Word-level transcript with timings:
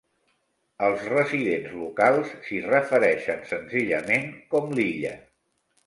Els 0.87 1.03
residents 1.11 1.75
locals 1.83 2.33
s'hi 2.47 2.63
refereixen 2.71 3.47
senzillament 3.53 4.29
com 4.57 4.77
l'Illa. 4.81 5.19